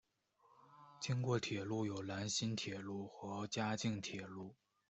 [0.99, 4.55] 经过铁路有兰新铁路和嘉镜铁路。